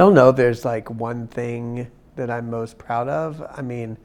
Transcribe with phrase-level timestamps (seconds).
[0.00, 3.42] don't know there's like one thing that I'm most proud of.
[3.54, 3.98] I mean,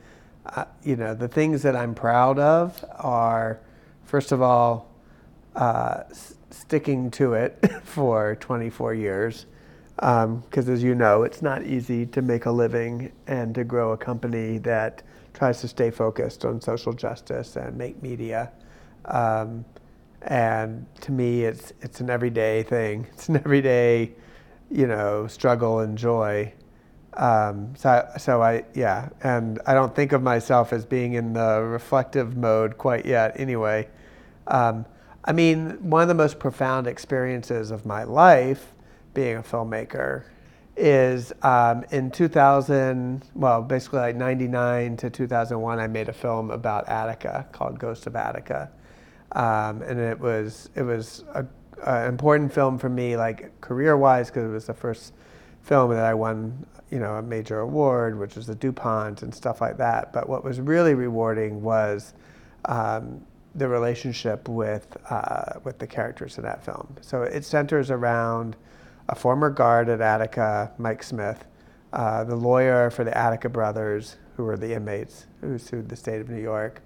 [0.46, 3.62] uh, you know, the things that I'm proud of are,
[4.04, 4.92] first of all,
[5.56, 9.46] uh, s- sticking to it for 24 years.
[9.96, 13.98] Because as you know, it's not easy to make a living and to grow a
[13.98, 15.02] company that
[15.34, 18.52] tries to stay focused on social justice and make media.
[19.06, 19.64] Um,
[20.24, 23.08] and to me, it's it's an everyday thing.
[23.14, 24.12] It's an everyday,
[24.70, 26.54] you know, struggle and joy.
[27.14, 31.62] Um, so, so I, yeah, and I don't think of myself as being in the
[31.62, 33.40] reflective mode quite yet.
[33.40, 33.88] Anyway,
[34.48, 34.86] um,
[35.24, 38.74] I mean, one of the most profound experiences of my life,
[39.14, 40.26] being a filmmaker,
[40.78, 43.26] is um, in 2000.
[43.34, 48.16] Well, basically like 99 to 2001, I made a film about Attica called Ghost of
[48.16, 48.70] Attica,
[49.32, 51.46] um, and it was it was a,
[51.86, 55.14] important film for me, like career-wise, because it was the first
[55.64, 59.62] film that I won, you know, a major award, which was the DuPont and stuff
[59.62, 60.14] like that.
[60.14, 62.14] But what was really rewarding was
[62.66, 63.26] um,
[63.56, 66.96] the relationship with uh, with the characters in that film.
[67.02, 68.56] So it centers around
[69.08, 71.46] a former guard at Attica, Mike Smith,
[71.94, 76.22] uh, the lawyer for the Attica brothers, who were the inmates who sued the state
[76.22, 76.82] of New York,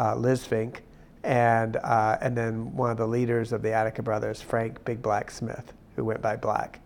[0.00, 0.82] uh, Liz Fink,
[1.24, 5.30] and uh, and then one of the leaders of the Attica brothers, Frank Big Black
[5.30, 6.80] Smith, who went by Black.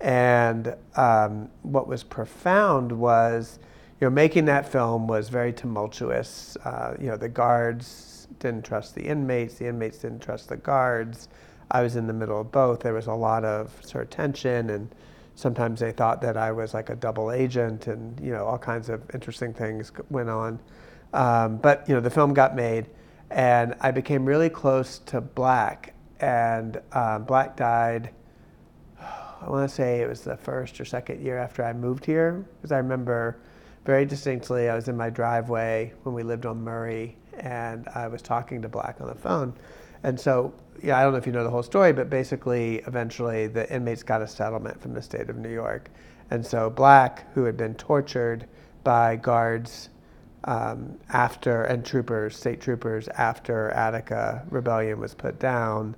[0.00, 3.58] And um, what was profound was,
[4.00, 6.56] you know, making that film was very tumultuous.
[6.64, 11.28] Uh, you know, the guards didn't trust the inmates, the inmates didn't trust the guards.
[11.70, 12.80] I was in the middle of both.
[12.80, 14.94] There was a lot of sort of tension, and
[15.34, 18.88] sometimes they thought that I was like a double agent, and you know, all kinds
[18.88, 20.58] of interesting things went on.
[21.12, 22.86] Um, but you know, the film got made,
[23.34, 28.10] and I became really close to Black, and um, Black died
[29.44, 32.46] I want to say it was the first or second year after I moved here,
[32.56, 33.36] because I remember
[33.84, 38.22] very distinctly I was in my driveway when we lived on Murray, and I was
[38.22, 39.52] talking to Black on the phone.
[40.02, 43.46] And so, yeah, I don't know if you know the whole story, but basically, eventually,
[43.46, 45.90] the inmates got a settlement from the state of New York.
[46.30, 48.46] And so, Black, who had been tortured
[48.82, 49.90] by guards
[50.44, 55.96] um, after, and troopers, state troopers, after Attica rebellion was put down,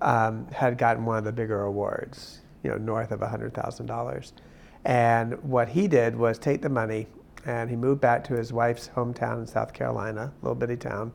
[0.00, 4.32] um, had gotten one of the bigger awards you know, north of $100,000.
[4.84, 7.06] And what he did was take the money
[7.44, 11.12] and he moved back to his wife's hometown in South Carolina, little bitty town,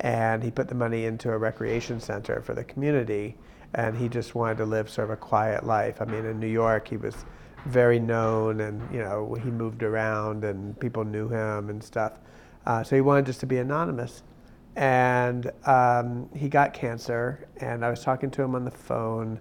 [0.00, 3.36] and he put the money into a recreation center for the community.
[3.74, 6.00] And he just wanted to live sort of a quiet life.
[6.00, 7.24] I mean, in New York, he was
[7.66, 12.12] very known, and you know, he moved around, and people knew him and stuff.
[12.66, 14.22] Uh, so he wanted just to be anonymous.
[14.76, 19.40] And um, he got cancer, and I was talking to him on the phone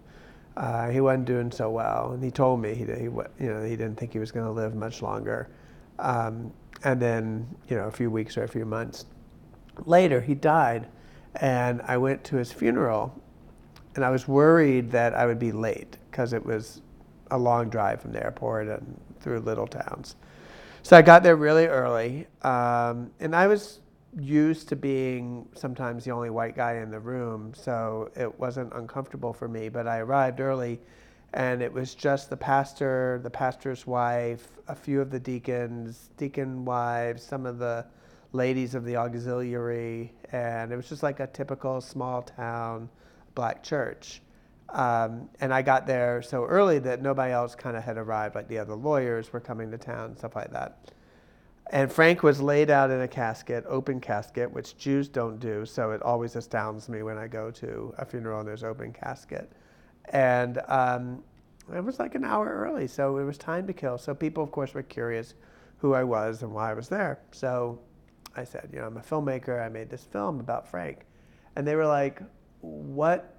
[0.55, 3.71] uh, he wasn't doing so well, and he told me he, he you know he
[3.71, 5.49] didn't think he was going to live much longer.
[5.99, 6.51] Um,
[6.83, 9.05] and then you know a few weeks or a few months
[9.85, 10.87] later, he died,
[11.35, 13.19] and I went to his funeral,
[13.95, 16.81] and I was worried that I would be late because it was
[17.31, 20.15] a long drive from the airport and through little towns.
[20.83, 23.79] So I got there really early, um, and I was
[24.19, 29.33] used to being sometimes the only white guy in the room, so it wasn't uncomfortable
[29.33, 29.69] for me.
[29.69, 30.79] But I arrived early,
[31.33, 36.65] and it was just the pastor, the pastor's wife, a few of the deacons, deacon
[36.65, 37.85] wives, some of the
[38.33, 42.89] ladies of the auxiliary, and it was just like a typical small town
[43.35, 44.21] black church.
[44.69, 48.47] Um, and I got there so early that nobody else kind of had arrived, like
[48.47, 50.91] the other lawyers were coming to town, stuff like that.
[51.71, 55.65] And Frank was laid out in a casket, open casket, which Jews don't do.
[55.65, 59.51] So it always astounds me when I go to a funeral and there's open casket.
[60.09, 61.23] And um,
[61.73, 63.97] it was like an hour early, so it was time to kill.
[63.97, 65.35] So people, of course, were curious
[65.77, 67.19] who I was and why I was there.
[67.31, 67.79] So
[68.35, 69.63] I said, you know, I'm a filmmaker.
[69.63, 71.05] I made this film about Frank,
[71.55, 72.21] and they were like,
[72.61, 73.32] "What?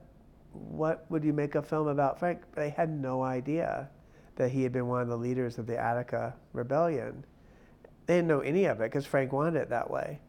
[0.55, 3.91] What would you make a film about Frank?" They had no idea
[4.37, 7.25] that he had been one of the leaders of the Attica Rebellion
[8.07, 10.21] they didn't know any of it because Frank wanted it that way.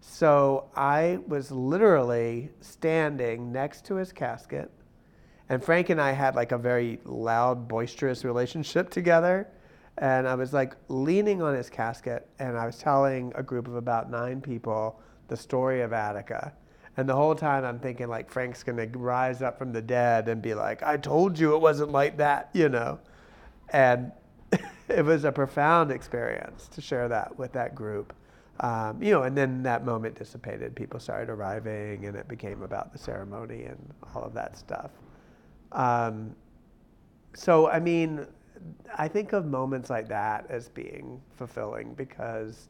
[0.00, 4.70] So I was literally standing next to his casket,
[5.48, 9.48] and Frank and I had like a very loud, boisterous relationship together.
[9.98, 13.74] And I was like leaning on his casket, and I was telling a group of
[13.74, 16.52] about nine people the story of Attica.
[16.98, 20.42] And the whole time I'm thinking like Frank's gonna rise up from the dead and
[20.42, 22.98] be like, I told you it wasn't like that, you know.
[23.68, 24.10] And
[24.88, 28.14] it was a profound experience to share that with that group.
[28.58, 30.74] Um, you know, and then that moment dissipated.
[30.74, 34.90] People started arriving, and it became about the ceremony and all of that stuff.
[35.70, 36.34] Um,
[37.32, 38.26] so, I mean,
[38.96, 42.68] I think of moments like that as being fulfilling because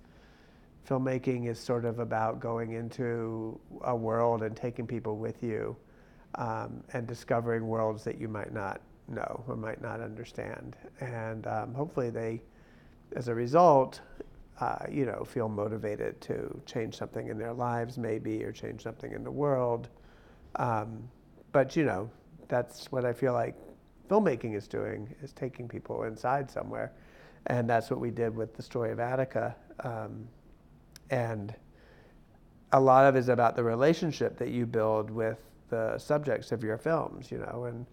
[0.86, 5.76] filmmaking is sort of about going into a world and taking people with you
[6.34, 10.76] um, and discovering worlds that you might not know or might not understand.
[11.00, 12.42] And um, hopefully, they,
[13.16, 14.00] as a result,
[14.60, 19.12] uh, you know, feel motivated to change something in their lives, maybe, or change something
[19.12, 19.88] in the world.
[20.56, 21.08] Um,
[21.52, 22.10] but you know,
[22.48, 23.54] that's what I feel like
[24.08, 26.92] filmmaking is doing is taking people inside somewhere,
[27.46, 29.54] and that's what we did with the story of Attica.
[29.80, 30.28] Um,
[31.10, 31.54] and
[32.72, 35.38] a lot of it is about the relationship that you build with
[35.70, 37.86] the subjects of your films, you know, and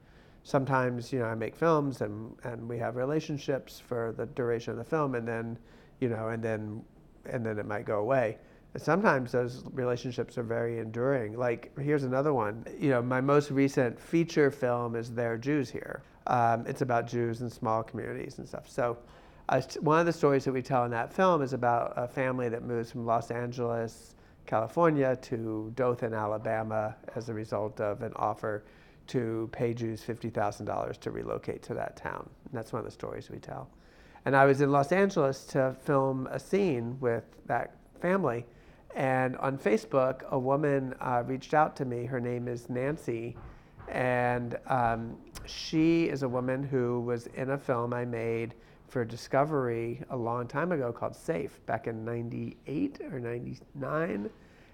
[0.43, 4.77] sometimes, you know, I make films and, and we have relationships for the duration of
[4.77, 5.57] the film and then,
[5.99, 6.83] you know, and then,
[7.25, 8.37] and then it might go away.
[8.73, 11.37] And sometimes those relationships are very enduring.
[11.37, 12.65] Like, here's another one.
[12.77, 16.03] You know, my most recent feature film is There Jews Here.
[16.27, 18.69] Um, it's about Jews in small communities and stuff.
[18.69, 18.97] So,
[19.49, 22.49] uh, one of the stories that we tell in that film is about a family
[22.49, 24.15] that moves from Los Angeles,
[24.45, 28.63] California to Dothan, Alabama, as a result of an offer
[29.07, 32.27] to pay Jews $50,000 to relocate to that town.
[32.45, 33.69] And that's one of the stories we tell.
[34.25, 38.45] And I was in Los Angeles to film a scene with that family.
[38.95, 42.05] And on Facebook, a woman uh, reached out to me.
[42.05, 43.37] Her name is Nancy.
[43.89, 48.55] And um, she is a woman who was in a film I made
[48.87, 54.29] for Discovery a long time ago called Safe, back in 98 or 99.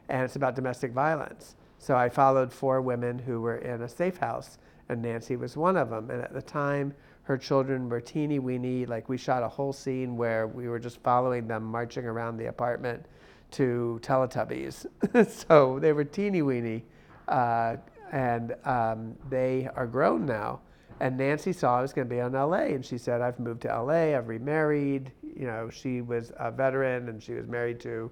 [0.10, 1.56] And it's about domestic violence.
[1.78, 4.60] So I followed four women who were in a safe house,
[4.90, 6.12] and Nancy was one of them.
[6.12, 6.94] And at the time,
[7.24, 8.86] her children were teeny weeny.
[8.86, 12.48] Like we shot a whole scene where we were just following them marching around the
[12.48, 13.06] apartment
[13.52, 14.86] to Teletubbies.
[15.30, 16.84] so they were teeny weeny,
[17.28, 17.78] uh,
[18.12, 20.60] and um, they are grown now.
[21.00, 23.62] And Nancy saw I was going to be on LA, and she said, "I've moved
[23.64, 24.16] to LA.
[24.16, 25.12] I've remarried.
[25.22, 28.12] You know, she was a veteran, and she was married to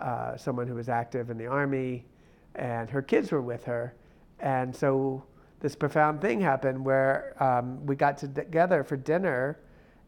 [0.00, 2.06] uh, someone who was active in the army,
[2.54, 3.94] and her kids were with her.
[4.40, 5.24] And so
[5.60, 9.58] this profound thing happened where um, we got together for dinner,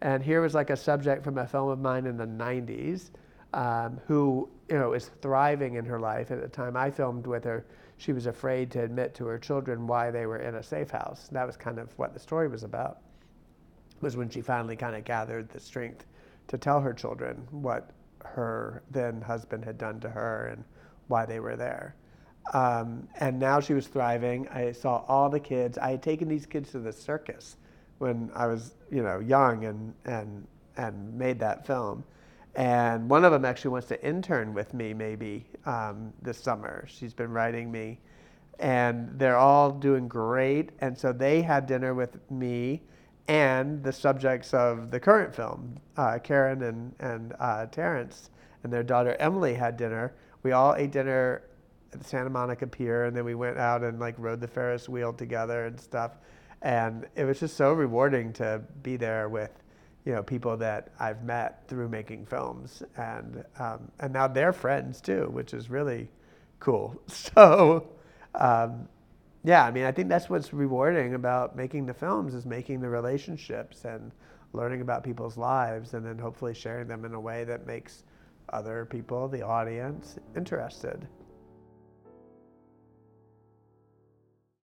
[0.00, 3.10] and here was like a subject from a film of mine in the '90s."
[3.52, 6.30] Um, who you know is thriving in her life.
[6.30, 7.64] At the time I filmed with her,
[7.96, 11.28] she was afraid to admit to her children why they were in a safe house.
[11.32, 12.98] That was kind of what the story was about.
[14.00, 16.06] Was when she finally kind of gathered the strength
[16.48, 17.90] to tell her children what
[18.24, 20.64] her then husband had done to her and
[21.08, 21.94] why they were there.
[22.52, 24.48] Um, and now she was thriving.
[24.48, 25.78] I saw all the kids.
[25.78, 27.56] I had taken these kids to the circus
[27.98, 30.46] when I was, you know, young and and
[30.76, 32.04] and made that film.
[32.54, 36.84] And one of them actually wants to intern with me maybe um, this summer.
[36.88, 38.00] She's been writing me,
[38.58, 40.70] and they're all doing great.
[40.80, 42.82] And so they had dinner with me
[43.28, 48.30] and the subjects of the current film, uh, Karen and, and uh, Terrence,
[48.64, 50.12] and their daughter Emily had dinner.
[50.42, 51.42] We all ate dinner
[51.92, 54.88] at the Santa Monica Pier, and then we went out and like rode the Ferris
[54.88, 56.18] wheel together and stuff.
[56.62, 59.62] And it was just so rewarding to be there with
[60.04, 65.00] you know, people that I've met through making films, and um, and now they're friends
[65.00, 66.08] too, which is really
[66.60, 67.00] cool.
[67.08, 67.88] So,
[68.34, 68.88] um,
[69.44, 72.88] yeah, I mean, I think that's what's rewarding about making the films is making the
[72.88, 74.12] relationships and
[74.52, 78.04] learning about people's lives, and then hopefully sharing them in a way that makes
[78.52, 81.06] other people, the audience, interested.